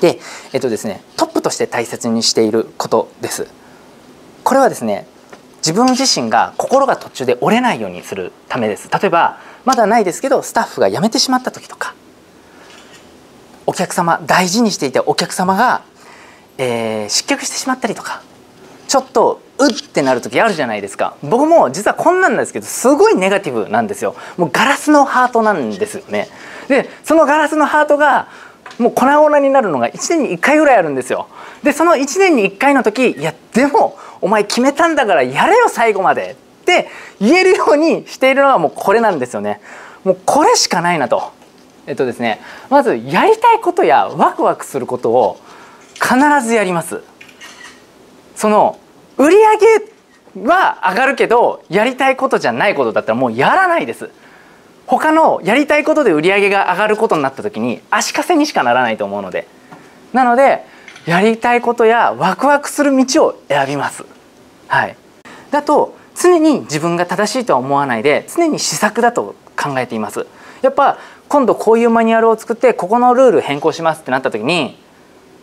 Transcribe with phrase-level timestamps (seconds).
[0.00, 0.20] で
[0.52, 3.48] えっとですねトップとして大切にしていることです。
[4.44, 5.06] これはですね
[5.58, 8.88] 自分自身が心が途中で折れないようにするためです。
[8.90, 11.94] 例えばまだないですけどスタッフが辞めてしまった時とか
[13.66, 15.82] お客様大事にしていたお客様が、
[16.56, 18.22] えー、失脚してしまったりとか
[18.86, 21.16] ちょっとうってなる時あるじゃないですか。
[21.22, 24.14] 僕も実はこんなんですけどすごいネガティブなんですよ。
[24.36, 26.28] もうガラスのハートなんですよね。
[26.68, 28.28] でそのガラスのハートが
[28.78, 31.28] もう粉々になるのが1年に1回ぐらいあるんですよ。
[31.62, 36.36] でその1年に1回の時いやでもお前決めたんだからやれよ最後まで。
[36.62, 36.86] って
[37.18, 39.60] 言えるようにしているのがもうこれなんですよね。
[40.04, 41.32] もうこれしかないなと。
[41.86, 45.40] えっとですねまずやりたいことやワクワクすることを
[45.94, 47.02] 必ずやります。
[48.36, 48.78] その
[49.16, 49.42] 売り上
[50.42, 54.10] げは上がるけどやりたいことじゃないことだったらもうやらないです。
[54.88, 59.46] 他のやりたいことで売り上げが上がることになった時に足かせにしかならないと思うので。
[60.14, 60.64] なので
[61.04, 64.06] やりたいことやワクワクする道を選びます。
[64.66, 64.96] はい。
[65.50, 70.26] だと常に自分が正しいとは思わないで常に試作だと考えています。
[70.62, 70.96] やっぱ
[71.28, 74.78] 今度こういうマニュアルを作ってここのルール変更しますってなった時に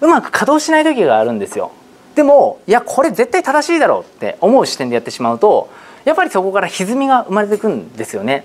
[0.00, 1.70] うまく稼働しない時があるんですよ。
[2.16, 5.70] でもいやこれ絶対正しいだろうって思う視点でやってしまうと
[6.04, 8.44] やっぱりそこから歪みが生まれてくんですよね。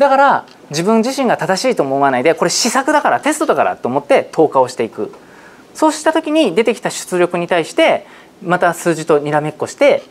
[0.00, 5.12] だから自分自身が正しいと思わないでこれ試作だからテストだからと思って投下をしていく。
[5.74, 8.06] そうした時に出てきた出力に対して
[8.42, 10.02] また数字とにらめっこして、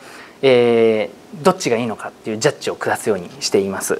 [0.43, 3.99] えー、どっちがいいのかっていうジャッジを下すようにしています。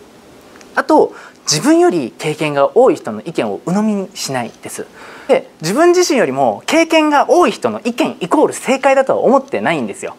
[0.76, 1.14] あと
[1.52, 4.86] 自分より経験が多い人の意見を鵜呑みにしないです。
[5.28, 10.16] で自分自身よりも経験が多い人の意見イコール正解だとは思ってないんですよ。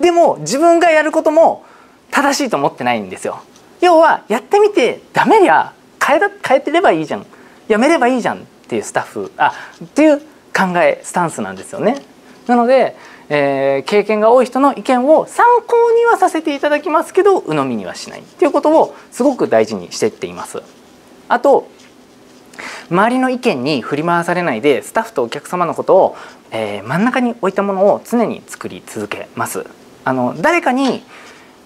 [0.00, 1.66] でも自分がやることも
[2.10, 3.42] 正しいと思ってないんですよ。
[3.80, 5.72] 要はやってみてダメりゃ
[6.04, 7.26] 変え変えてればいいじゃん。
[7.68, 9.52] やめればいいじゃんっていうスタッフあ
[9.84, 12.02] っていう考えスタンスなんですよね。
[12.46, 12.96] なので、
[13.28, 20.62] えー、経験が多い人の意見を参考にはさせていただきますけど鵜呑みにはしないっていうことをすごく大事にしてっています。
[21.28, 21.68] あと
[22.90, 26.16] 周りの意見に振り回されないでスタッフとお客様のことを、
[26.50, 29.64] えー、真ん中に置いたものを常に作り続けます。
[30.04, 31.04] あの誰かに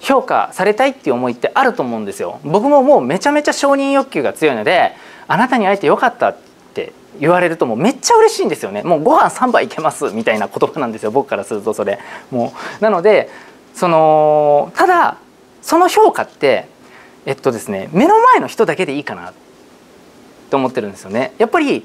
[0.00, 2.41] 評価されたいっていう思いってあると思うんですよ。
[2.44, 4.93] 僕ももうめちゃめちゃ承認欲求が強いので
[5.28, 6.37] あなたに会えてよかったっ
[6.75, 8.83] て言われるともうめっちゃ嬉しいんですよね。
[8.83, 11.10] もうご飯3杯いけますみたいな言葉なんですよ。
[11.10, 11.99] 僕からするとそれ。
[12.31, 12.83] もう。
[12.83, 13.31] なので
[13.75, 15.16] そのただ
[15.62, 16.69] その評価って
[17.27, 19.33] えっとですね目の前の人だけでいいかな
[20.50, 21.33] と思ってるんですよね。
[21.38, 21.84] やっぱり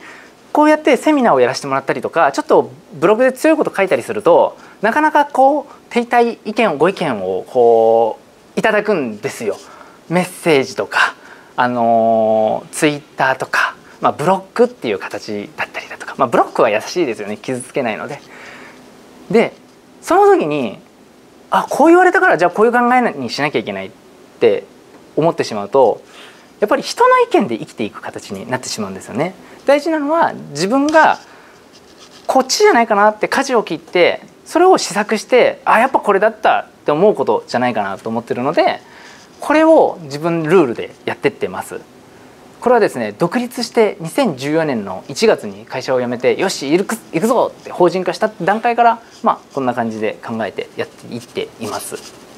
[0.51, 8.19] こうやってセミナーをやらせてもらったりとかちょっとブログで強いこと書いたりするとなかなかこう手痛い意見をご意見をこ
[8.55, 9.57] ういただくんですよ。
[10.09, 11.15] メッセージとか、
[11.55, 18.19] あのツイッターとか、まあ、ブロックっていう形だったりだとか、まあ、ブロックは優しいですよね傷つけないので。
[19.29, 19.53] で
[20.01, 20.79] その時に
[21.51, 23.91] あこう言われたからじゃあこういう考えにしなきゃいけないっ
[24.39, 24.63] て
[25.15, 26.01] 思ってしまうと
[26.59, 29.33] やっぱり人の意見で生きていく形になってしまうんですよね。
[29.65, 31.19] 大事なのは自分が
[32.27, 38.81] こっちじゃないかなって舵を切ってそれを試作してあやっぱこれだったって思うことじゃないかなと思ってるので
[39.39, 41.79] これを自分ルールでやってってます。
[42.59, 52.28] これはですね独立して2014年の1月に会社を辞めてよし行く行くぞって法人化した段階からまあこんな感じで考えてやっていっています。